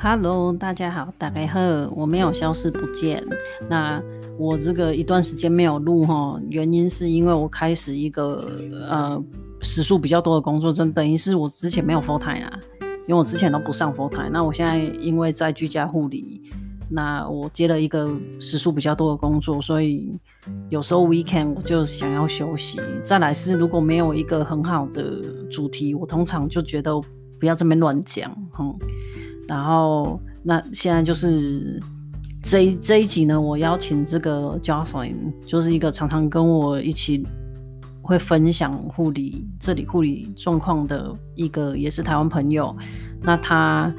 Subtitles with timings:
[0.00, 3.20] Hello，大家好，大家好，我没有消失不见。
[3.68, 4.00] 那
[4.38, 8.48] 我这个一段时间没有录哈，原因是因为我开始一个
[8.88, 9.20] 呃
[9.60, 14.30] 时数比较多的工作，真等于是我之前没有 full time 啦，因为我之前都不上 full time。
[14.30, 16.42] 那我现在因为在居家护理，
[16.88, 18.08] 那我接了一个
[18.38, 20.16] 时数比较多的工作，所以
[20.68, 22.80] 有时候 weekend 我就想要休息。
[23.02, 26.92] 再来是如果没有一个很好的主题，我通常就觉得
[27.40, 28.88] 不要这边乱讲，哼、嗯。
[29.48, 31.82] 然后，那现在就是
[32.42, 37.26] 这一这一集呢，我邀请这个 j o s e l y n 就是一个常常跟我一起
[38.02, 42.76] 会分享护理这里护理状况的一个，也是台湾朋友。
[43.22, 43.90] 那他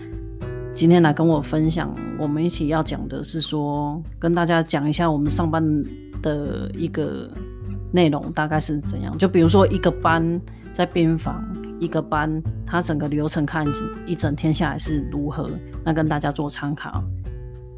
[0.71, 5.63] 今天来跟我分享，我们一起要讲的是说，跟大家讲一下我们上班
[6.21, 7.27] 的一个
[7.91, 9.18] 内容大概是怎样。
[9.18, 10.40] 就比如说一个班
[10.71, 11.43] 在病房。
[11.80, 13.66] 一个班，它整个流程看
[14.05, 15.49] 一整天下来是如何？
[15.84, 17.04] 那跟大家做参考，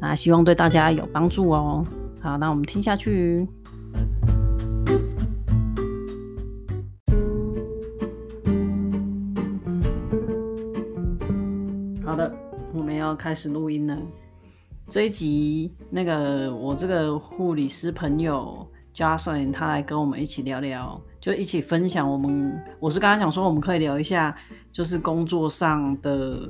[0.00, 1.84] 那希望对大家有帮助哦。
[2.20, 3.48] 好，那我们听下去。
[12.04, 12.30] 好的，
[12.74, 13.96] 我们要开始录音了。
[14.88, 21.00] 这一集，那个我这个护理师朋友 Jocelyn，他来跟我们一起聊聊。
[21.20, 24.36] 就一起分享我们，我是刚刚想说，我们可以聊一下，
[24.72, 26.48] 就是工作上的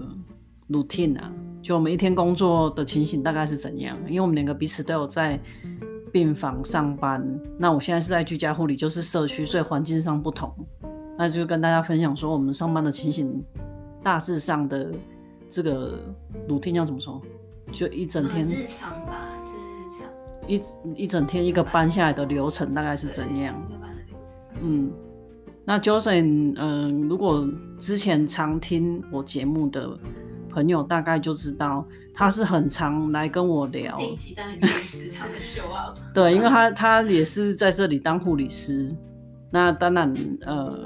[0.71, 1.31] routine 啊，
[1.63, 3.95] 就我们一天工作的情形大概是怎样？
[4.09, 5.39] 因为我们两个彼此都有在
[6.11, 7.23] 病房上班，
[7.59, 10.51] 那我现在是在居家护理，就是社区，所以环境上不同，
[11.19, 13.45] 那就跟大家分享说，我们上班的情形
[14.03, 14.91] 大致上的
[15.51, 15.99] 这个
[16.49, 17.21] routine 要怎么说？
[17.71, 19.29] 就一整天日常吧，
[20.47, 20.61] 一
[20.95, 23.55] 一整天一个班下来的流程大概是怎样？
[24.61, 24.91] 嗯，
[25.65, 27.49] 那 Jocelyn，嗯、呃，如果
[27.79, 29.99] 之前常听我节目的
[30.51, 33.97] 朋友，大概就知道他是很常来跟我聊。
[33.97, 35.99] 定期但是时常的 show up。
[36.15, 38.95] 对，因为他他也是在这里当护理师。
[39.51, 40.79] 那当然，呃，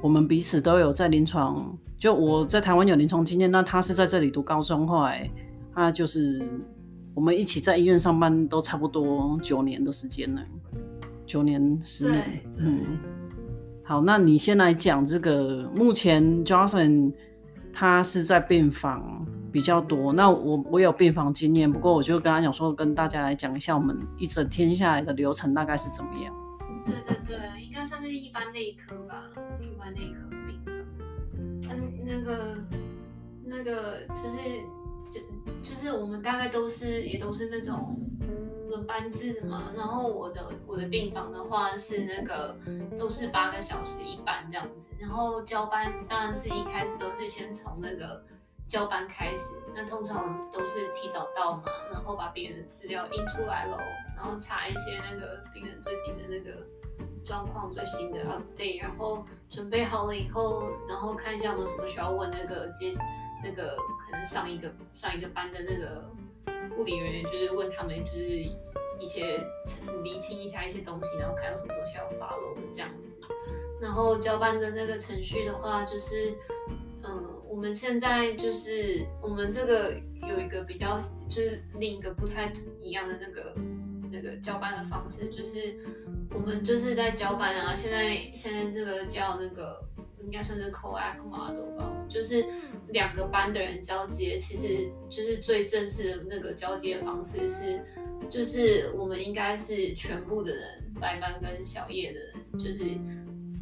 [0.00, 5.28] 我们彼此都有在临床，就我在台湾有临床经验，那他是在这里读高中，后来
[5.74, 6.48] 他就是
[7.14, 10.42] 我们一起在医院上班，都差不多九年的时间了，
[11.26, 12.98] 九年十年，嗯。
[13.84, 15.68] 好，那你先来讲这个。
[15.74, 17.12] 目前 Jocelyn
[17.72, 20.12] 他是在病房比较多。
[20.12, 26.32] 那我我有病房经验，不过我就跟他讲说，跟大家来讲一下我们一整天下来的流程大概是怎么样。
[26.86, 29.24] 对对对，应该算是一般内科吧，
[29.60, 30.74] 一般内科病房。
[31.68, 32.56] 嗯，那个
[33.44, 34.38] 那个就是
[35.62, 37.98] 就是我们大概都是也都是那种。
[38.68, 42.56] 轮班制的嘛，然后我的我的病房的话是那个
[42.98, 48.24] 都是八个小时一班这样子，然后交班当然是一开始都是先从那个
[48.66, 53.76] 交班开始，那通常都是提早到嘛，然后把病人的资料印出来喽，
[54.16, 56.66] 然后查一些那个病人最近的那个
[57.26, 62.90] 状况最新的 update，然后准备好了以后，然后看一下有没有什么需要问那个接
[63.44, 66.04] 那个可能上一个上一个班的那个。
[66.76, 68.24] 护理人员就是问他们，就是
[68.98, 69.38] 一些
[70.02, 73.18] 厘清一下一些东西，然后看有什么东西要 follow 的这样子。
[73.80, 76.32] 然后交班的那个程序的话，就是
[77.02, 80.98] 嗯，我们现在就是我们这个有一个比较，
[81.28, 82.50] 就是另一个不太
[82.80, 83.54] 一样的那个
[84.10, 85.78] 那个交班的方式，就是
[86.32, 87.74] 我们就是在交班啊。
[87.74, 89.84] 现在现在这个叫那个
[90.22, 92.46] 应该算是 co-act model 吧，就是。
[92.92, 97.82] 两个班的人交接，其实就是最正式的那个交接方式是，
[98.28, 100.64] 就是我们应该是全部的人，
[101.00, 102.98] 白班跟小夜的人，就是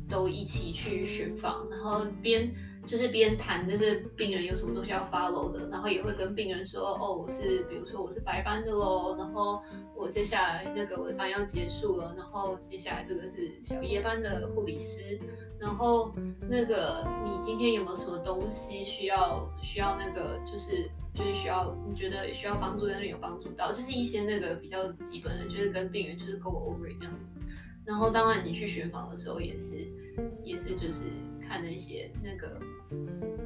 [0.09, 2.53] 都一起去巡房，然后边
[2.87, 9.63] 就是边谈，就是病人有什么东西要 follow 的，然后也会跟病人说，哦，我是比如说我是白班的喽，然后
[9.95, 15.21] 我接下来那个我的班要结束了，然后接下来这个是小夜班的护理师。
[15.61, 16.15] 然后
[16.49, 27.37] 那个，你今天有没有什么东西需要需要那个，就是就是需要你觉得需要帮助的人有帮助到，就是一些那个比较基本的，就是跟病人就是 go over 这样子。
[27.85, 29.87] 然后当然你去巡房的时候也是
[30.45, 31.07] 也是就是
[31.47, 32.59] 看那些那个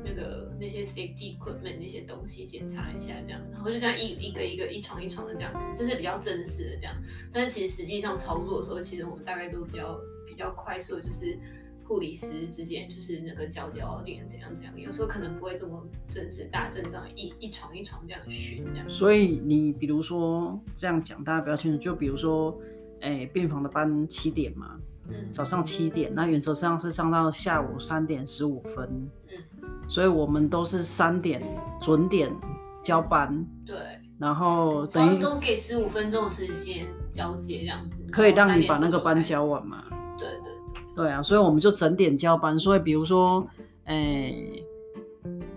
[0.04, 6.94] 那个那些 safety equipment 那些东西检查一下这样，然后就像一一个一个一床一床的这样子，这是比较正式的这样。
[7.32, 11.36] 但是其实实际上操作的时候，其实我们大概都比较比较快速，就是。
[11.84, 18.88] 护理师之间就是那个交交练怎样怎样，有时候可能不会这么正式大阵仗，一一床一床这样巡这样。
[18.88, 21.78] 所以你比如说这样讲，大家比较清楚。
[21.78, 22.58] 就比如说，
[23.00, 31.42] 哎、欸，病房的班七点嘛，嗯，早上七点，那原则上是上到下午三点十五分，嗯，所以我们都是三点
[31.80, 32.34] 准点
[32.82, 33.76] 交班，对，
[34.18, 39.84] 然后等于都给十五分钟的时间交接这样子，可以让你把那个班交完嘛？
[40.94, 43.46] 对啊，所以我们就整点交班，所以比如说，
[43.86, 44.64] 诶、欸。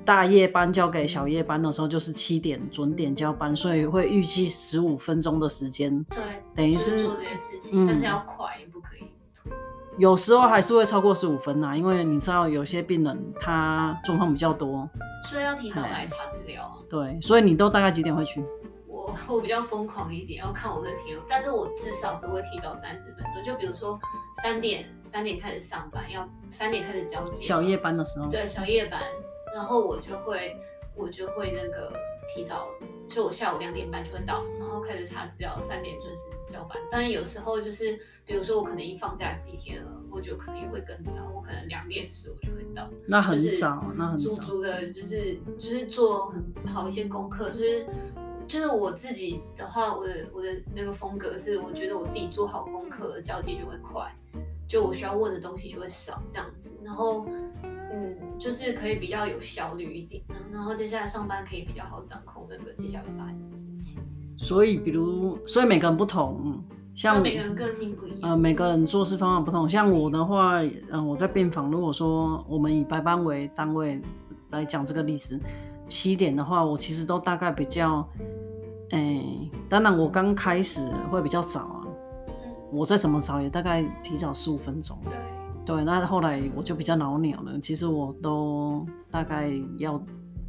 [0.06, 6.01] 大夜班交给小夜班的时候，就是七点准点交班，所以会预计十五分钟的时间。
[6.06, 6.18] 对，
[6.56, 9.12] 等于是做这些事情，嗯、但是要快，不可以。
[9.98, 14.89] 有时候还是会超过十五分呐、啊，因为你知道有些病人他状况比较多，
[15.30, 16.72] 所以要提早来查资料。
[16.89, 18.42] 对，所以你都大概几点会去？
[19.07, 23.44] 我我比较疯狂一点，要看我的天，但是我至少都会提早三十分钟。
[23.45, 23.98] 就比如说
[24.44, 27.42] 三点三点开始上班，要三点开始交接。
[27.42, 28.30] 小夜班的时候。
[28.30, 29.01] 对，小夜班。
[29.56, 30.59] 然后我就会，
[30.94, 31.94] 我就会那个
[32.27, 32.68] 提早，
[33.09, 36.77] 就我下午两点半就会到，然后开始查资料，三点准时交班。
[36.92, 42.89] 当然有时候就是，比如说我可能一放假几天了，我就可能也会更早，我可能两点时我就会到。
[43.07, 44.30] 那很少，那很少。
[44.30, 47.88] 足足的就是就是做很好一些功课，就是
[48.48, 54.12] 就是我自己的话，我的我的那个风格是，我觉得我自己做好功课，交接就会快，
[54.68, 57.26] 就我需要问的东西就会少，这样子，然后。
[57.90, 60.22] 嗯，就是可以比较有效率一点，
[60.52, 64.04] 然后接下来上班可以比较好掌控那个接下来发生的事情。
[64.36, 66.62] 所以，比如，所以每个人不同，
[66.94, 69.68] 像每个人个性不一样，呃，每个人做事方法不同。
[69.70, 74.02] 像我的话，嗯、呃，我在病房，如果说我们以白班为单位
[74.50, 75.40] 来讲这个例子，
[75.88, 78.07] 七点的话，我其实都大概比较，
[78.92, 81.81] 哎、欸，当然我刚开始会比较早啊，
[82.28, 82.34] 嗯、
[82.72, 84.98] 我再怎么早也大概提早十五分钟。
[85.06, 85.13] 对。
[85.66, 87.60] 对，那后来我就比较老鸟了。
[87.60, 90.01] 其实我都大概要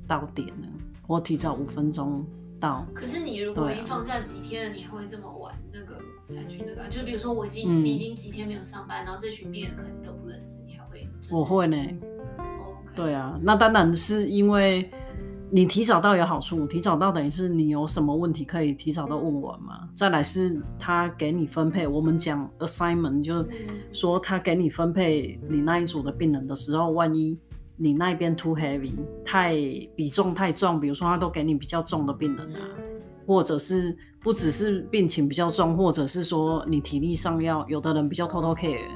[0.07, 0.69] 到点了，
[1.09, 2.25] 我提早五分钟
[2.61, 2.87] 到。
[2.95, 6.89] 可是你如果一放假几天了，啊、你还会这么晚那个才去那个？
[6.89, 11.35] 就比如说我已经、嗯、你已经几天没有上班，然后这群病人可能都不认识，你还会、就是？
[11.35, 11.77] 我会呢。
[12.95, 14.89] 对啊，那当然是因为。
[15.51, 19.89] 你提早到有好处，提早到等于是你有什么问题可以提早到问我嘛。
[19.95, 23.47] 再来是他给你分配，我们讲 assignment 就
[23.91, 27.39] 说他给你分配你那一组的病人的时候，万一
[27.77, 29.55] 你那边 too heavy 太
[29.97, 32.61] 比重太重，比如说他都给你比较重的病人啊，
[33.27, 38.87] 或者是不只是病情比较重，或者是说你体力上要有的人比较 total care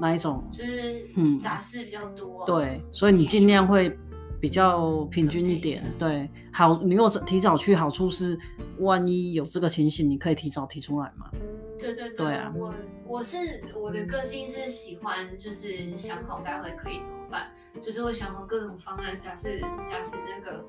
[0.00, 3.96] 那一种，就是嗯杂事比较多，啊，对，所以你尽量会。
[4.44, 8.38] 比较平均一点，对，好，你如果提早去，好处是，
[8.78, 11.30] 万一有这个情形，你可以提早提出来嘛。
[11.78, 12.74] 对对对，对啊，我
[13.06, 13.38] 我是
[13.74, 17.46] 我的个性是喜欢，就是想好待会可以怎么办，
[17.80, 19.18] 就是会想好各种方案。
[19.18, 20.62] 假设假设那个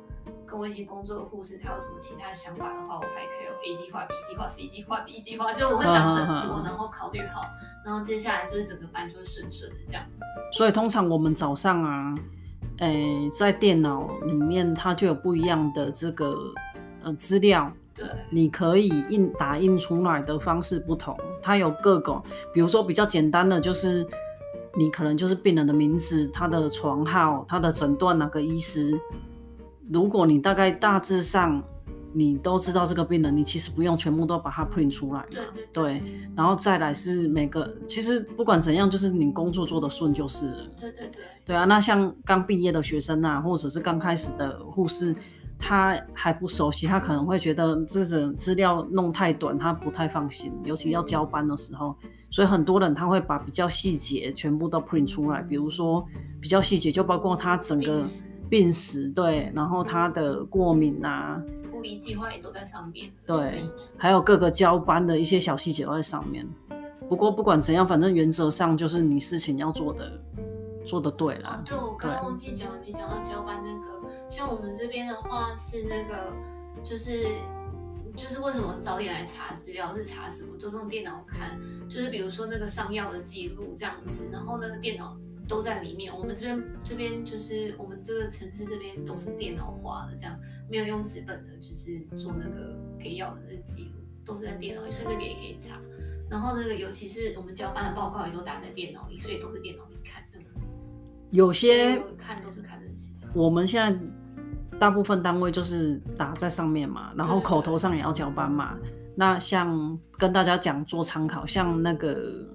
[0.47, 7.41] 跟我一起工作的护士他有什么其他的想法的话，我还可以有 A 计划、B 计划、C 计划、D 计划，就我会想很多，然后考虑好，
[7.85, 10.25] 然后接下来就是整个班就会顺顺的这样子。
[10.53, 12.15] 所以通常我们早上啊。
[12.77, 16.35] 诶、欸，在电脑里面，它就有不一样的这个
[17.03, 17.71] 呃资料。
[17.93, 22.21] 对，你可以印打印出来的方式不同，它有各种，
[22.53, 24.05] 比如说比较简单的，就是
[24.77, 28.99] 你可能就是病人的名字、他的床号、他的诊断哪个医师。
[29.89, 31.63] 如果你大概大致上。
[32.17, 35.25] 你都知道这个病人，你其实不用全部都把它 print 出来嘛。
[35.29, 35.99] 对对对。
[35.99, 36.03] 对，
[36.33, 40.57] 然后再来是每个，其实不管怎样，就是你工作做得顺就是了。
[40.79, 41.21] 对对对。
[41.43, 45.13] 对啊，那像刚毕业的学生啊，或者是刚开始的护士，
[45.59, 51.93] 他还不熟悉，他可能会觉得这种资料弄太短，他不太放心，尤其要交班的时候。
[52.31, 56.05] 所以很多人他会把比较细节全部都 print 出来，比如说
[56.39, 58.01] 比较细节就包括他整个
[58.49, 61.41] 病史，对，然后他的过敏啊。
[61.95, 63.63] 计划也都在上面，对，
[63.97, 66.47] 还有各个交班的一些小细节都在上面。
[67.07, 70.19] 不过不管怎样，反正原则上就是你事情要做的，
[70.87, 71.49] 做的对了。
[71.49, 76.33] 哦，对，我刚刚忘记讲，你讲到交班那个，像我们这边的话是那个，
[76.83, 77.27] 就是
[78.17, 80.57] 就是为什么早点来查资料，是查什么？
[80.57, 85.15] 就是用电脑看，就是比如说那个上药的记录这样子，然后那个电脑。
[85.47, 86.15] 都在里面。
[86.15, 93.91] 我们这边这边就是我们这个城市这边都是电脑化的，这样没有用纸本的，就是做那个给药的那记录，
[94.25, 95.79] 都是在电脑里，所以那个也可以查。
[96.29, 100.69] 然后那个尤其是我们交班的报告也都打在电脑里，所以都是电脑里看这样子。
[101.31, 103.11] 有些看都是看这些。
[103.33, 103.99] 我们现在
[104.79, 108.77] 大部分单位就是打在上面嘛，然后口头上也要交班嘛。
[109.15, 112.45] 那像跟大家讲做参考，像那个。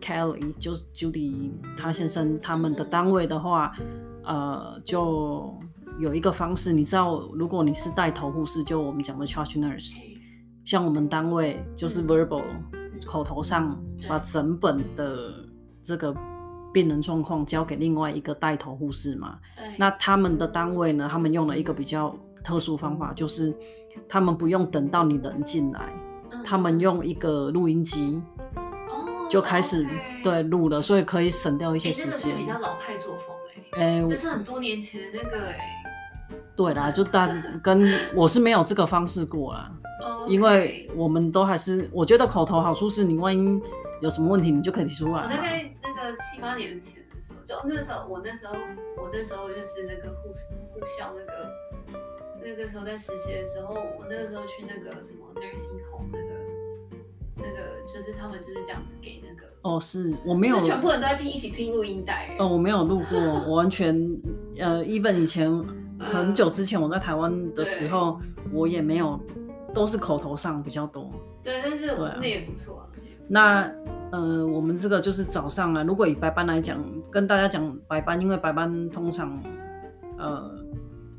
[0.00, 3.72] Kelly 就是 Judy 他先生他们的单位的话，
[4.24, 5.58] 呃，就
[5.98, 9.96] 有一个方式，你知道，如果你是带头护士，就我们讲的 charge nurse，
[10.64, 12.42] 像我们单位就是 verbal
[13.06, 13.76] 口头上
[14.08, 15.34] 把整本的
[15.82, 16.14] 这个
[16.72, 19.38] 病人状况交给另外一个带头护士嘛，
[19.78, 22.14] 那他们的单位呢，他们用了一个比较
[22.44, 23.54] 特殊方法，就是
[24.08, 25.92] 他们不用等到你人进来，
[26.30, 28.22] 嗯、他们用一个录音机
[29.28, 32.36] 就开始、哦 okay、对录了，所以可以省掉一些时间。
[32.36, 33.36] 比较老派作风
[33.72, 36.36] 哎、欸，那、欸、是很多年前的那个哎、欸。
[36.56, 39.70] 对啦，就但 跟我是没有这个方式过啦，
[40.02, 43.60] 哦 okay、因为我们都还是我觉得口头好处是你万一
[44.00, 45.22] 有什么问题，你就可以提出来。
[45.22, 47.38] 大概那个七八年前的时候。
[47.46, 48.54] 就那时候，我那时候，
[48.96, 50.40] 我那时候就是那个护士
[50.74, 51.50] 护校那个，
[52.42, 56.37] 那个时候在实习的时候，我那个时候去那个什么 nursing home 那个，
[57.38, 59.46] 那个就是他们就是这样子给那个。
[59.62, 60.60] 哦，是我没有。
[60.60, 62.36] 全部人都在听，一起听录音带。
[62.38, 63.94] 哦，我没有录过，我完全
[64.58, 65.50] 呃，even 以前
[65.98, 69.18] 很久之前我在台湾的时候，嗯、我也没有，
[69.74, 71.10] 都是口头上比较多。
[71.42, 72.88] 对，但是那也不错、啊。
[73.30, 73.70] 那
[74.10, 75.82] 呃，我们这个就是早上啊。
[75.82, 79.38] 如果以白班来讲，跟大家讲白班，因为白班通常
[80.16, 80.50] 呃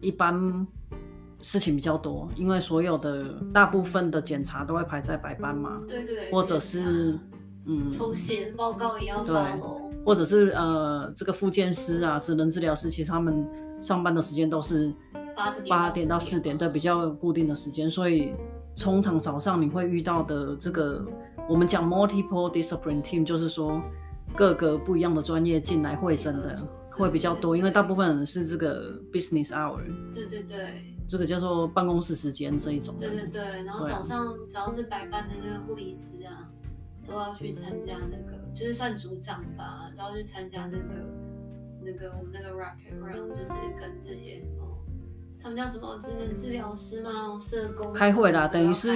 [0.02, 0.66] 一般
[1.42, 5.82] 事情比较多，因为所有的大部分的检查都会排在白班嘛。
[5.88, 6.32] 对对对。
[6.32, 7.18] 或者是
[7.66, 9.62] 嗯，抽血报告也要发对。
[10.06, 13.46] 或者是呃，这个复健师啊，职能治疗师，其实他们
[13.80, 14.94] 上班的时间都是
[15.68, 18.34] 八点到四点，对，比较固定的时间，所以
[18.76, 21.06] 通常早上你会遇到的这个。
[21.48, 23.82] 我们讲 multiple discipline team，就是说
[24.36, 26.56] 各个不一样的专业进来会诊的
[27.00, 29.82] 会比较多，因为大部分人是这个 business hour。
[30.14, 30.84] 对对对。
[31.08, 32.96] 这个叫做办公室时间这一种。
[33.00, 36.48] 对对对，然后早上只要是白班的那个护理师啊，
[37.08, 41.04] 都要去参加那个，就是算组长吧，都要去参加那个
[41.84, 44.78] 那个我们那个 rapid round，就是跟这些什么，
[45.42, 47.40] 他们叫什么职能治疗师吗？
[47.40, 47.92] 社工。
[47.92, 48.92] 开会啦，等于是。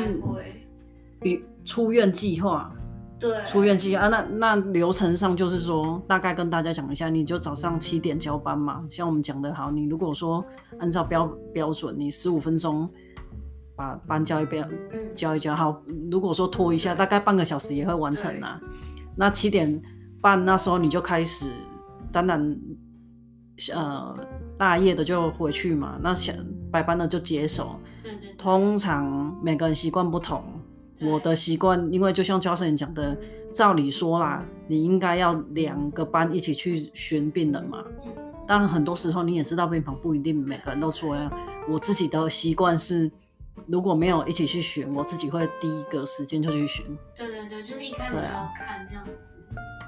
[1.19, 2.75] 比出院计划，
[3.23, 10.43] 对，出院计划啊，那那流程上就是说，大概跟大家讲一下，你就早上七点交班嘛，像我们讲的好，你如果说
[10.79, 12.89] 按照标标准，你十五分钟
[13.77, 15.55] 把班交一遍，嗯，交一交。
[15.55, 18.59] 好，如果说拖一下，大概半个小时也会完成啦。
[19.15, 19.81] 那七点
[20.21, 21.49] 半那时候你就开始，
[22.11, 22.57] 当然，
[23.73, 24.13] 呃，
[24.57, 26.33] 大夜的就回去嘛，那小
[26.69, 30.43] 白班的就接手，对对对，通常每个人习惯不同。
[31.01, 33.17] 我的习惯，因为就像教授你讲的，
[33.51, 37.83] 照理说啦，你应该要两个班一起去巡病人嘛。
[38.47, 41.29] 当然很多时候你也知道，病房不一定每个人都出来。
[41.69, 43.09] 我自己的习惯是，
[43.67, 46.85] 如果没有一起去巡，我自己会第一个时间就去巡。
[47.17, 49.37] 对对对，就是一开始就要看这样子。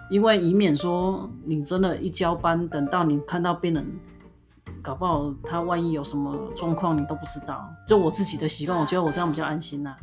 [0.09, 3.85] 因为以免说你真的，一交班，等到你看到病人，
[4.81, 7.67] 搞不好他万一有什么状况，你都不知道。
[7.87, 9.95] 就我自己的习惯，我觉得我这样比较安心呐。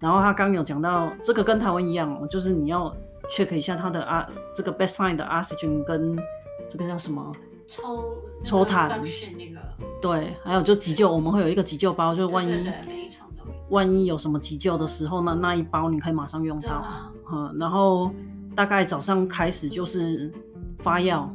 [0.00, 2.90] 然后他刚有讲到这个跟台湾一样，就是你要
[3.30, 6.18] check 一下他的啊这个 bedside 的 oxygen 跟
[6.70, 7.30] 这个叫什么
[7.68, 7.84] 抽
[8.42, 8.88] 抽痰。
[9.36, 9.60] 那个。
[10.00, 12.72] 对，还有就急救，我们会有一个急救包，就是万一
[13.68, 16.76] 万一有什么急救的时候呢，那一包你可以马上用到。
[16.76, 18.10] 啊、嗯，然后
[18.56, 20.32] 大概早上开始就是
[20.78, 21.30] 发药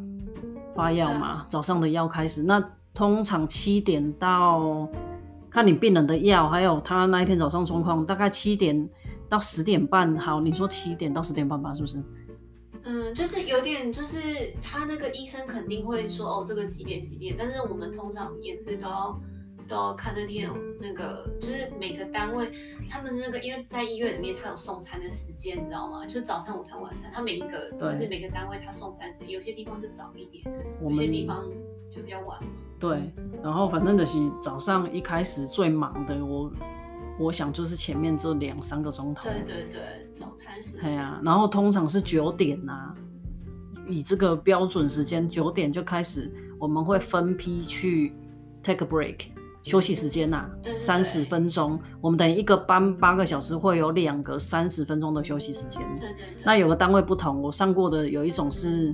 [0.76, 2.62] 发药嘛，啊、早上的药开始，那
[2.96, 4.90] 通常七点到。
[5.56, 8.90] 看你病人的药，还有他那一天早上状况，大概七点
[9.30, 10.14] 到十点半。
[10.18, 12.04] 好，你说七点到十点半吧，是不是？
[12.84, 17.38] 嗯，就是有点，就是他那个医生肯定会说，哦，这个几点几点。
[17.40, 19.18] 但是我们通常也是都要
[19.66, 20.50] 都要看那天
[20.82, 22.52] 那个，就是每个单位
[22.90, 26.06] 他们那个，因为在医院里面他有送餐的时间，你知道吗？
[26.06, 30.44] 就早餐、午餐、晚餐，他每一个就是每个单位他送餐时间，有些地方就早一点，
[30.84, 31.50] 有些地方
[31.96, 32.38] 就比较晚。
[32.78, 36.52] 对，然后反正就是早上一开始最忙的，我
[37.18, 39.30] 我想就是前面这两三个钟头。
[39.30, 40.82] 对对对，早餐时间。
[40.82, 42.96] 对啊，然后通常是九点呐、啊，
[43.88, 46.30] 以这个标准时间九点就开始，
[46.60, 48.14] 我们会分批去
[48.62, 49.28] take a break
[49.64, 51.80] 休息时间呐、啊，三十分钟。
[52.02, 55.82] 我们等于一个班八个小时，会有两个三十分钟的休息时间。
[55.98, 56.44] 对对对。
[56.46, 58.94] 那有个单位不同，我上过的有一种是，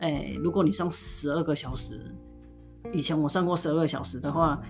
[0.00, 1.98] 哎，如果你上十二个小时。
[2.92, 4.60] 以前我上过十二个小时的话，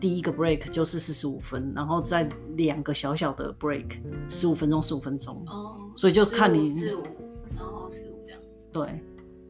[0.00, 5.42] 第一个 break 就是四十五分，然后再两个小小的 break，十五分钟，十五分钟。
[5.46, 5.76] 哦。
[5.96, 7.02] 所以就看你四五，
[7.54, 8.40] 然后四五这样。
[8.72, 9.02] 对。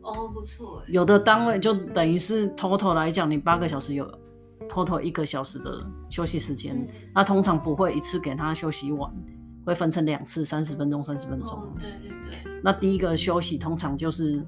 [0.03, 0.83] 哦，不错。
[0.89, 4.11] 有的单位就等于是 total 来讲，你八个小时有
[4.69, 9.13] total 一个小时的休息时间，嗯、那通常不会一次给他休息完，
[9.65, 11.55] 会分成两次，三十分钟，三十分钟。
[11.55, 12.61] 哦，对对对。
[12.63, 14.45] 那第一个休息通常就是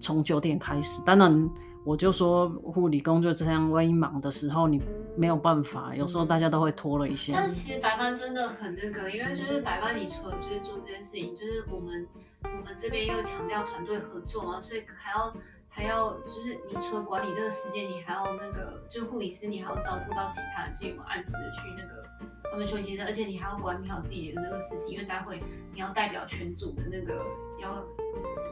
[0.00, 1.50] 从九点开始，当然。
[1.84, 4.80] 我就说护理工作这样，万一忙的时候你
[5.16, 7.32] 没有办法，有时候大家都会拖了一些。
[7.32, 12.06] 但是其实白班真的很那个，因为就是白班，你除了就是做这件事情，就是我们
[12.42, 15.34] 我们这边又强调团队合作嘛，所以还要
[15.68, 22.04] 还要就是你除了管理这个时间，你还要那个就护理师，你还要照顾到其他人，就有没有按时的去那个
[22.52, 25.40] 他们休息室，而且你还要管理好自己的那个事情，因为待会
[25.72, 27.24] 你要代表全组的那个
[27.58, 27.72] 要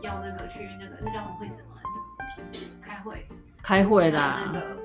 [0.02, 1.74] 要那个去那个那叫什么会诊吗？
[1.76, 2.07] 还是什么？
[2.52, 3.26] 就是开会。
[3.62, 4.50] 开会啦。
[4.52, 4.76] 那个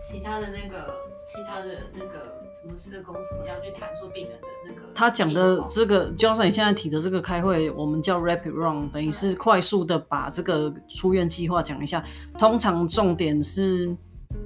[0.00, 0.94] 其他的那个
[1.24, 2.42] 其他的那个。
[2.62, 4.88] 什么社工什么要去谈说病人的那个？
[4.94, 12.02] 他讲的这个，就像你现在提的这个开会，我们叫 rapid run，等于是快速的把这个出院计划讲一下。
[12.38, 13.94] 通常重点是，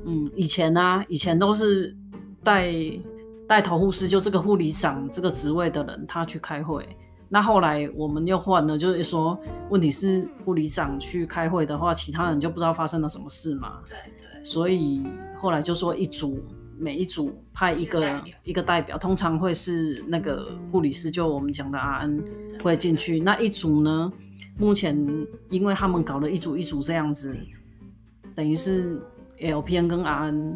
[0.04, 1.96] 嗯，以前啊，以前都是
[2.42, 2.72] 带
[3.46, 6.84] 带头护士，就这个护理长这个职位的人，他去开会。
[7.28, 9.38] 那后来我们又换了，就是说，
[9.70, 13.80] 问题是护理长去开会的话，其他人就不知道发生了什么事嘛。
[13.88, 14.44] 对对。
[14.44, 15.06] 所以
[15.36, 16.42] 后来就说一组。
[16.80, 22.22] 每一组派一个一个代，表，通常会是那个护理师，就我们讲的 RN
[22.62, 23.18] 会进去。
[23.18, 24.12] 那一组呢，
[24.56, 24.96] 目前
[25.48, 27.36] 因为他们搞了一组一组这样子，
[28.32, 29.02] 等于是
[29.40, 30.54] LPN 跟 RN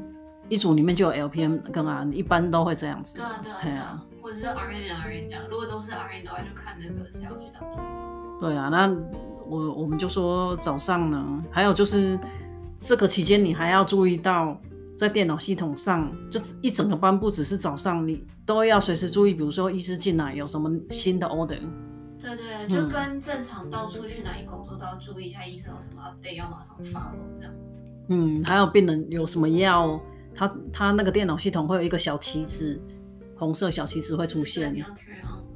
[0.48, 3.16] 一组里面就有 LPN 跟 RN，一般都会这样子。
[3.16, 5.42] 对啊对啊对者是 RN RN 这样。
[5.50, 8.38] 如果都是 RN 的话，就看那个谁要去当组长。
[8.40, 8.88] 对啊，那
[9.46, 12.18] 我我们就说早上呢，还有就是
[12.78, 14.56] 这个期间你还要注意到。
[14.94, 19.34] 在电脑系统上，就一整个班不只是早上，你都要随时注意。
[19.34, 21.58] 比如说，医师进来有什么新的 order，
[22.20, 27.80] 对对，就跟正常到处去哪里工作都要注意一下，医生有什么 update 要马上 follow 这样子。
[28.10, 29.98] 嗯，还有病人有什么药，
[30.34, 32.80] 他他那个电脑系统会有一个小旗子，
[33.42, 34.72] 红色小旗子会出现。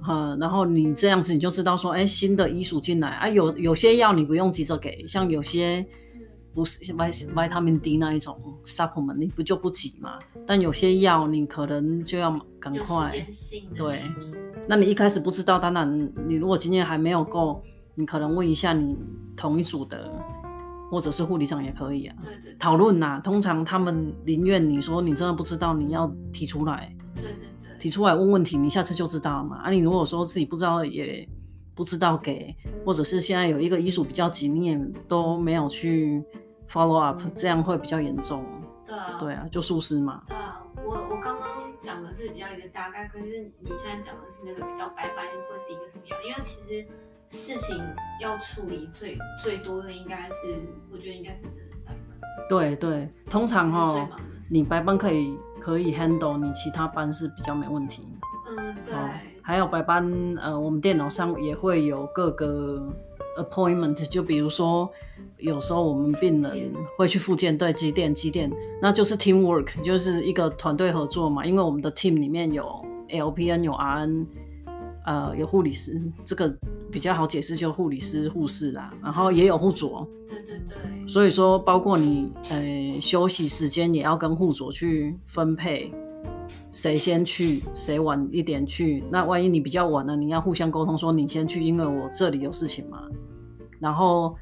[0.08, 5.86] 嗯，然后你这样子你就知道说，哎，新的医术进来啊，有有些药你不用急着给，像有些。
[6.56, 10.18] 不是维维他命 D 那一种 supplement，你不就不急嘛？
[10.46, 13.12] 但有些药你可能就要赶快。
[13.76, 14.00] 对，
[14.66, 17.62] 那你一开始不知道，当然你如果经验还没有够，
[17.94, 18.96] 你可能问一下你
[19.36, 20.10] 同一组的，
[20.90, 22.16] 或者是护理长也可以啊。
[22.22, 22.56] 对对，对。
[22.58, 26.90] 讨论呐，通常他们宁愿你说你真的不知道，你要提出来。
[27.14, 27.49] 对对对。
[27.78, 29.58] 提出来问问题，你下次就知道了嘛。
[29.58, 31.28] 啊，你如果说自己不知道，也
[31.75, 36.25] 不知道给，或者是现在有一个医术比较急，你也都没有去。
[36.69, 38.45] Follow up，这样会比较严重。
[38.84, 40.25] 对啊，对啊，就疏失嘛。
[40.26, 46.19] 对啊，我我刚刚讲的是比较一个大概，可是你现在讲的是那个比较白班会是一个什么样？
[46.26, 46.84] 因为其实
[47.28, 47.80] 事情
[48.21, 50.60] 要处理最最多的应该是，
[50.91, 51.99] 我觉得应该是真的是白班。
[52.49, 54.08] 对对，通常哦，
[54.50, 58.02] 你白班可以可以 handle，你其他班是比较没问题。
[58.49, 58.95] 嗯，对。
[58.95, 59.08] 哦，
[59.42, 62.82] 还有白班，呃，我们电脑上也会有各个。
[63.36, 64.90] appointment 就比如说，
[65.36, 71.45] 有时候我们病人会去复健，对，几点几点，那就是 teamwork，就是一个团队合作嘛。
[71.45, 72.64] 因为我们的 team 里面有
[73.10, 74.25] LPN，有 RN，
[75.06, 76.54] 呃，有护理师，这个
[76.90, 80.06] 比较好解释，就护理师、护士啦，然后也有护佐。
[80.28, 81.08] 对对对。
[81.08, 85.90] 所以说，包括你呃休息时间也要跟护佐去分配。
[86.71, 89.02] 谁先去，谁晚一点去。
[89.10, 93.02] 那万一你比较晚了，你要互相沟通，说你先去，因为我这里有事情嘛。
[93.80, 94.36] 然后，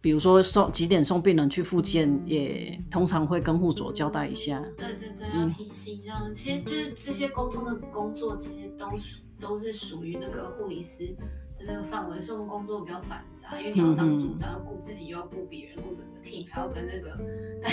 [0.00, 4.62] 比如说送几点送病人去复健，也通常会跟护佐交代一下。
[4.76, 6.20] 对对对，要提醒这样。
[6.26, 11.16] 嗯，其实就是这些沟通的工作，其实都属都是属于那个护理师。
[11.58, 17.18] 的那个范围，所以我们工作比较繁杂，因为你要当组长，要顾自己，又要顾别人，顾整个 team，还要跟那个，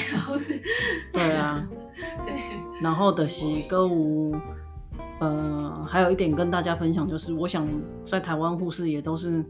[0.10, 0.58] 然后是，
[1.12, 1.68] 对啊，
[2.26, 2.82] 对。
[2.82, 4.34] 然后的是歌舞，
[5.20, 7.68] 呃，还有一点跟大家分享就是，我想
[8.06, 9.44] 在台湾护士也都是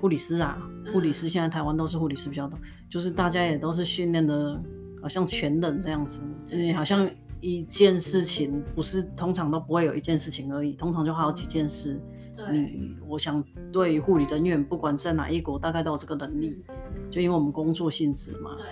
[0.00, 0.58] 护理师啊，
[0.90, 4.58] 护理师现在台湾都是护理师比较多，就是大家也都是训练的，
[5.02, 7.06] 好像全能这样子，因为好像
[7.44, 12.00] 一件事情不是通常都不会有一件事情而已，通常就好几件事。
[12.34, 16.64] 对，嗯，我想对护理人员，不管在哪一国，大概都有这个能力，
[17.10, 18.52] 就因为我们工作性质嘛。
[18.56, 18.64] 对。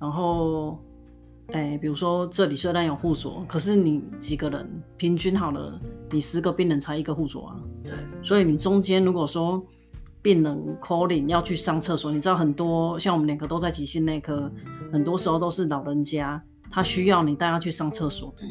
[0.00, 0.76] 然后，
[1.52, 7.60] 哎，比如说这里虽然有护所，可是你几个人平均好了，你十个病人才一个护所啊。
[7.84, 7.92] 对。
[8.24, 9.64] 所以你中间如果说
[10.20, 14.50] 病人 calling 要去上厕所，你知道很多像我们两个都在急性内科，
[14.92, 18.42] 很多时候都是老人家，他需要你带他去上厕所的。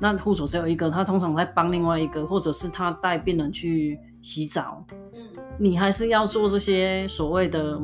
[0.00, 4.84] 那护佐只有一个，他通常在帮另外一个，或者是他带病人去洗澡。
[4.90, 5.20] 嗯，
[5.58, 7.80] 你还是要做这些所谓的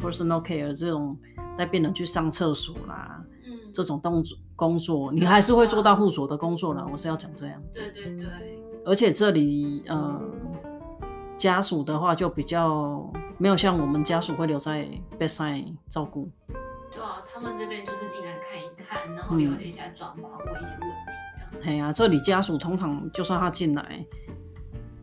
[0.00, 1.16] personal care 这种
[1.56, 6.84] 带病人去上厕所啦，嗯，这种动作工作，你还是会做到护佐的工作啦。
[6.90, 7.62] 我是要讲这样。
[7.72, 8.26] 对对对。
[8.84, 10.20] 而且这里呃，
[11.38, 16.28] 家属的话就比较没有像我们家属会留在 bedside 照顾。
[16.90, 18.49] 对啊，他们这边就是进来看一
[18.80, 21.68] 看，然后了解一下状况，问一些问题。
[21.68, 24.04] 哎呀、啊，这里家属通常就算他进来，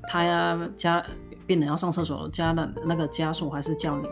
[0.08, 1.04] 他呀家
[1.46, 4.08] 病人要上厕所，家的那个家属还是叫你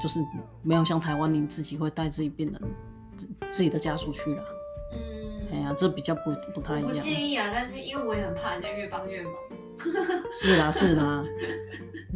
[0.00, 0.20] 就是
[0.62, 2.60] 没有像台湾你自己会带自己病人
[3.16, 4.44] 自自己的家属去了。
[4.92, 6.88] 嗯，哎呀，这比较不不太一样。
[6.88, 9.32] 我不介意啊，但是因为我也很怕人家越帮越忙。
[10.32, 11.24] 是啦是啦，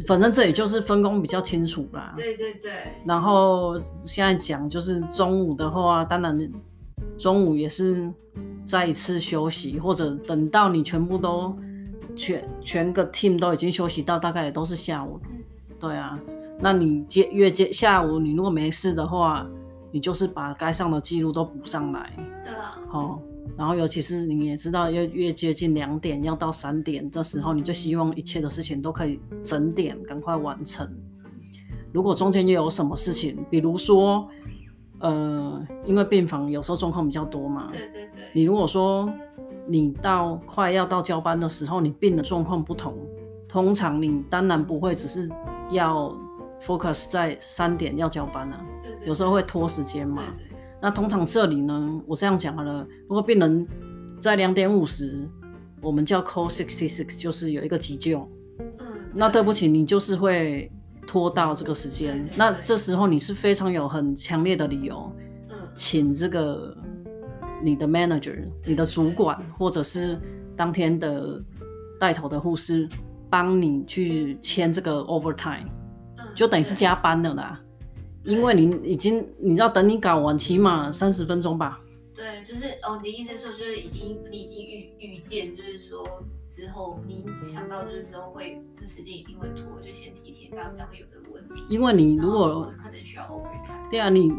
[0.07, 2.13] 反正这也就是分工比较清楚啦。
[2.15, 2.71] 对对对。
[3.05, 6.37] 然后现在讲就是中午的话，当然
[7.17, 8.11] 中午也是
[8.65, 11.55] 再一次休息，或者等到你全部都
[12.15, 15.19] 全全个 team 都已经休息到，大概也都是下午。
[15.79, 16.19] 对啊，
[16.59, 19.47] 那你接越接下午，你如果没事的话，
[19.91, 22.13] 你就是把该上的记录都补上来。
[22.43, 22.77] 对啊。
[22.87, 23.19] 好。
[23.61, 30.91] 然后，尤其是你也知道，越越接近两点，要到三点的时候，你就希望一切的事情都可以整点赶快完成。
[31.93, 34.27] 如果中间又有什么事情，比如说，
[34.97, 38.23] 呃，因为病房有时候状况比较多嘛，对对对。
[38.33, 39.07] 你如果说
[39.67, 42.97] 你到快要到交班的时候，你病的状况不同，
[43.47, 45.29] 通常你当然不会只是
[45.69, 46.11] 要
[46.59, 50.23] focus 在三点要交班啊，对对对，有时候会拖时间嘛。
[50.81, 53.67] 那通常这里呢，我这样讲好了，如果病人
[54.19, 55.29] 在两点五十，
[55.81, 58.27] 我们叫 call sixty six，就是有一个急救。
[58.57, 58.87] 嗯。
[59.13, 60.71] 那对不起，你就是会
[61.05, 62.17] 拖到这个时间。
[62.17, 65.11] 对对对，那这时候你是非常有很强烈的理由，
[65.49, 66.75] 嗯，请这个
[67.63, 70.19] 你的 manager、你的主管，或者是
[70.55, 71.43] 当天的
[71.99, 72.87] 带头的护士，
[73.29, 75.67] 帮你去签这个 overtime，
[76.17, 77.61] 嗯，就等于是加班了啦。
[78.23, 81.79] 因为你已经，你知道，等你搞完，起码三十分钟吧。
[82.13, 86.05] 对，就是哦，你的意思说，就是已经，你已经预预见，就是说
[86.47, 91.63] 之后你想到，就是之后会这时间一定会拖，就先提前刚刚讲有这个问题。
[91.69, 93.89] 因为你如果可能需要 overtime。
[93.89, 94.31] 对啊，你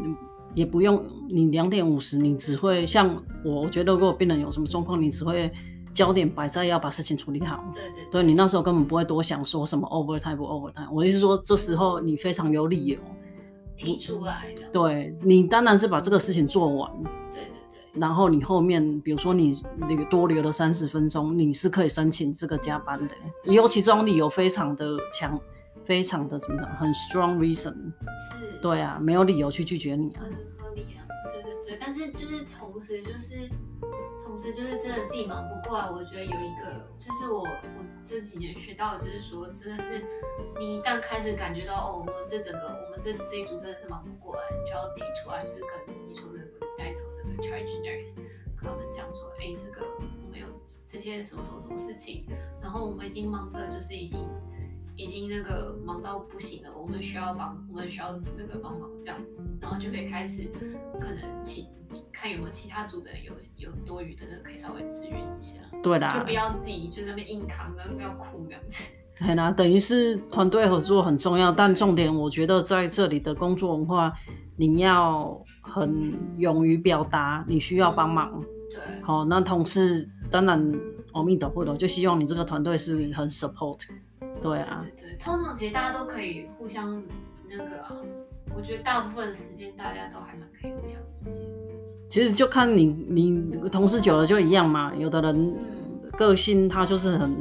[0.53, 5.51] 也不用，你两点五十，你只会像我，我觉得如果病人有什么状况，你只会
[5.93, 7.65] 焦点摆在要把事情处理好。
[7.73, 8.11] 对对对。
[8.11, 10.89] 对，你那时候根本不会多想说什么 overtime 不 overtime。
[10.91, 12.97] 我意思说，这时候你非常有理由。
[13.75, 16.91] 提出来的，对，你当然是把这个事情做完，
[17.31, 25.39] 对对对，然后你后面比如说你那个多留了三十分钟，你是可以申请这个加班的，尤其这种理由非常的强，
[25.85, 33.49] 非常的怎么讲，很 strong reason，是，对啊，没有理由去拒绝你啊，很合理啊，对对对，但是就是同时就是。
[34.23, 40.01] 同时就是真的自己忙不过来，我觉得有一个就是我我这几年学到的就是说，真的是
[40.57, 48.15] 你一旦开始感觉到哦，我们这整个我们这这一组真的是忙不过来，你就要提出来，就是跟你说那个带头那个 charge nurse
[48.55, 50.47] 跟他们讲说，哎，这个我们有
[50.87, 52.25] 这些什么什么什么事情，
[52.61, 54.25] 然后我们已经忙的就是已经
[54.95, 60.51] 已经那个忙到不行了，我们需要帮我们需要那个帮忙这样子，然后就可以开始
[60.99, 61.67] 可能请。
[62.11, 65.61] 看有没有其他组的人有有多余的，可以稍微支援一下。
[65.83, 68.91] 对啦，就不要自己就在那边硬扛，然后要哭这样子。
[69.19, 74.11] 对啦，等于是团队合作很重要，但重点我觉得在这里的工作文化，
[74.55, 78.31] 你要很勇于表达，你需要帮忙。
[78.33, 79.01] 嗯、对。
[79.03, 80.73] 好，那同事当然
[81.11, 83.79] 阿弥陀佛的，就希望你这个团队是很 support。
[84.43, 84.83] 对啊。
[84.83, 87.01] 对，对对，通常其实大家都可以互相
[87.49, 87.95] 那个啊，
[88.53, 91.39] 我觉得大部分时间大家都还蛮可以互相理解。
[92.09, 95.55] 其实就看你你同事久了就一样嘛，有的人
[96.17, 97.35] 个性他就是很，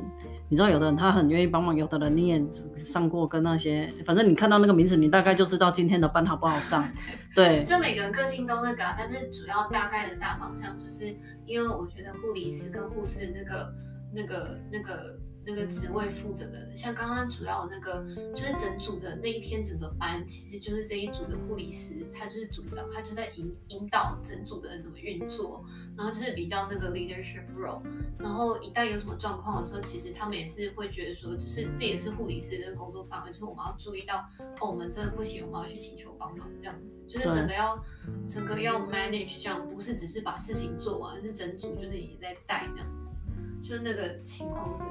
[0.49, 2.43] 你知道有的人他很愿意帮忙，有的人你也
[2.75, 6.89] 上过跟那些，反正你看到那个名字，你大概就知道今天的班好不好上。
[7.35, 13.75] 对，对就每个人个性都那个，但是主要大概的大方向就是，因为我觉得护理师跟护士那个
[14.15, 15.19] 那个那个。
[15.45, 25.65] 那个职位负责的，像刚刚主要那个，就是整组的那一天整个班，其实就是这一组的护理师，他就是组长，他就在引引导整组的人怎么运作，
[25.97, 27.83] 然后就是比较那个 leadership role，
[28.19, 34.25] 然后一旦有什么状况的时候，其实他们也是会觉得说，就是这也是护理师的工作范围，就是我们要注意到，
[34.61, 37.85] 哦，我们真的不行，我们要去请求帮忙这样子，就是整个要
[38.29, 43.17] 整个要 manage 这样，不是只是把事情做完，而是整组就是也在带这样子，
[43.61, 44.85] 就是那个情况是。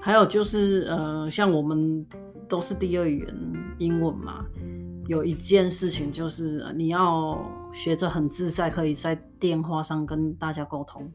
[0.00, 2.04] 还有就是，呃，像我们
[2.48, 3.34] 都是第二语言
[3.78, 4.44] 英文嘛，
[5.06, 7.42] 有一件事情就是你要
[7.72, 11.10] 学着很自在，可以在电话上跟大家沟通。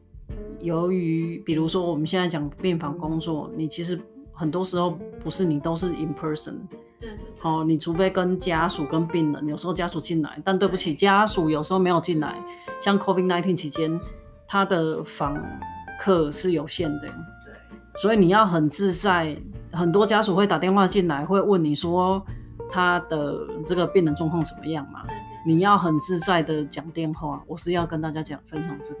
[0.58, 4.00] 由于比如说我们现在讲病房工作，你其实
[4.32, 6.54] 很多时候不是你都是 in person，
[6.98, 12.36] 对对对，哦，你除非跟家属跟病人，有时候家属进来，但对不起，家属有时候没有进来。
[12.80, 14.00] 像 COVID-19 期间，
[14.46, 15.36] 他的访
[15.98, 17.08] 客是有限的。
[17.96, 19.36] 所以你要很自在，
[19.72, 22.24] 很多家属会打电话进来，会问你说
[22.70, 25.02] 他的这个病人状况怎么样嘛？
[25.46, 27.42] 你要很自在的讲电话。
[27.46, 29.00] 我是要跟大家讲分享这个，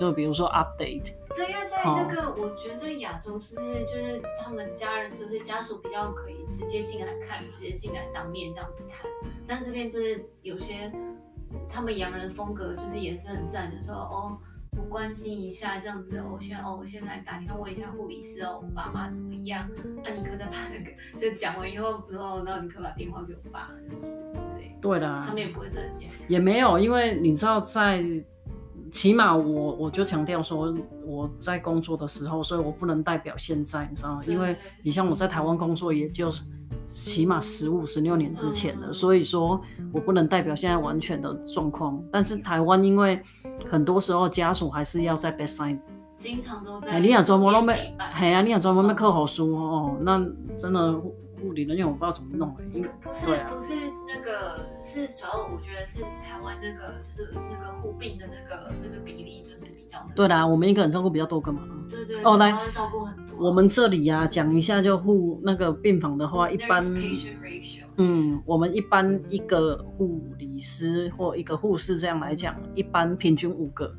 [0.00, 1.12] 就比如说 update。
[1.34, 9.08] 对，因为在那个，哦、我觉得在亚洲是不是就是他们家人就是家属比较可以直接进来看，直接进来当面这样子看。
[9.46, 10.90] 但这边就是有些
[11.68, 14.38] 他们洋人风格，就是也是很自然，就是说哦，
[14.76, 19.68] 我关心一下这样子，我先哦，我先来打电话问一下护理师哦，我爸妈怎么样？
[20.04, 24.76] 那、啊、你可再把那个就讲完以后，然后那你可把电话给我爸之类。
[24.80, 26.02] 对的，他们也不会这样讲。
[26.28, 28.04] 也没有，因为你知道在。
[28.96, 34.22] 起码我我就强调说我在工作的时候，所以我不能代表现在，你知道吗？
[34.26, 36.32] 因为你像我在台湾工作，也就
[36.86, 39.60] 起码十五、十六年之前了，所以说
[39.92, 42.02] 我不能代表现在完全的状况。
[42.10, 43.22] 但是台湾因为
[43.68, 45.78] 很多时候家属还是要在 bedside，
[46.16, 46.92] 经常都在。
[46.92, 50.24] 哎，你也专门都没，嘿啊，你也专门没课好书哦，那
[50.56, 50.98] 真的。
[51.38, 52.48] 护理人员我不知道怎么弄，
[53.02, 53.74] 不是、啊、不是
[54.08, 61.60] 那个是主要我觉得是台湾那个就是那个护病的那个那个比例就是比较对啦，我们一个人照顾比较多个嘛。
[61.90, 63.36] 对对，对哦，来照顾很多。
[63.38, 66.82] 我们这里呀、啊，讲一下就护那个病房的话，一般
[67.98, 73.94] 嗯，我们一般一个护理师或一个护士这样来讲，一般平均五个，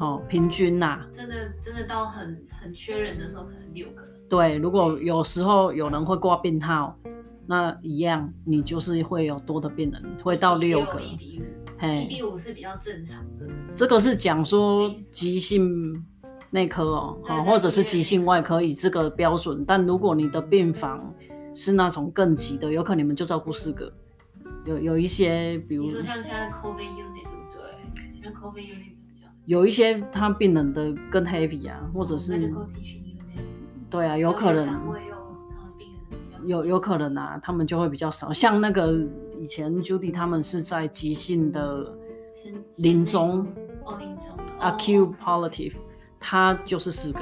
[0.00, 1.06] 哦，平均呐、啊。
[1.12, 4.02] 真的真的到很很缺人的时候，可能六个。
[4.30, 6.98] 对，如果有时候有人会挂病号，
[7.46, 11.00] 那一样你就是会有多的病人，会到六个。
[11.00, 11.44] 一比五，
[11.78, 13.48] 嘿，一比五是比较正常的。
[13.74, 16.04] 这个是讲说急性
[16.50, 19.64] 内科哦，好，或者是急性外科以这个标准。
[19.66, 21.14] 但如果你的病房
[21.54, 23.92] 是那种更急的，有可能你们就照顾四个。
[24.64, 28.22] 有有一些，比如你说像现在 COVID unit 对不对？
[28.22, 28.92] 像 COVID unit
[29.44, 32.52] 有一些他病人的更 heavy 啊，或者是。
[33.88, 34.66] 对啊，有可能，
[36.46, 38.32] 有有可能啊，他们就会比较少。
[38.32, 38.92] 像那个
[39.34, 41.92] 以前 Judy 他们是在急性的
[42.78, 43.46] 临终，
[43.84, 44.28] 哦，临终
[44.60, 45.74] ，acute palliative，
[46.18, 47.20] 他就是四个。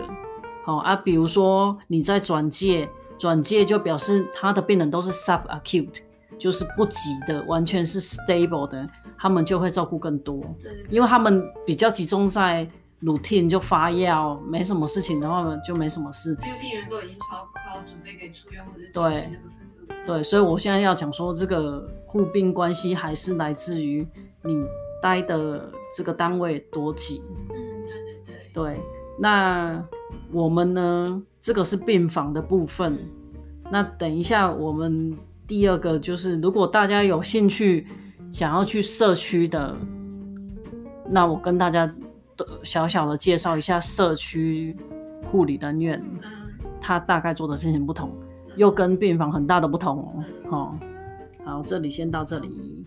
[0.64, 6.00] 好啊，比如说你在转介，转介就表示他的病人都是 subacute，
[6.38, 12.70] 就是不急的，完全是 stable 的，他们就会照顾更多，对对对，因为他们比较集中在。
[13.04, 16.30] Routine 就发药，没什么事情的话就没什么事。
[16.42, 19.30] 因为病人都已经快要快要准备给出院或者对
[20.06, 24.06] 对，所以我现在要讲说，这个护病关系还是来自于
[24.42, 24.64] 你
[25.02, 27.22] 待的这个单位多挤。
[27.50, 28.34] 嗯，对对对。
[28.52, 28.80] 对，
[29.18, 29.84] 那
[30.32, 31.22] 我们呢？
[31.40, 32.98] 这个是病房的部分。
[33.70, 35.14] 那等一下，我们
[35.46, 37.86] 第二个就是，如果大家有兴趣
[38.32, 39.76] 想要去社区的，
[41.10, 41.92] 那我跟大家。
[42.62, 44.76] 小小的介绍一下社区
[45.30, 46.02] 护理人员，
[46.80, 48.10] 他大概做的事情不同，
[48.56, 50.78] 又跟病房很大的不同哦。
[51.44, 52.86] 好，这里先到这里。